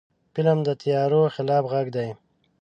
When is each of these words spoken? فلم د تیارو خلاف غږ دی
فلم 0.33 0.59
د 0.67 0.69
تیارو 0.81 1.21
خلاف 1.35 1.63
غږ 1.73 1.87
دی 1.95 2.09